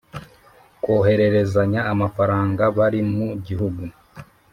[0.83, 3.83] Kohererezanya amafaranga bari mu gihugu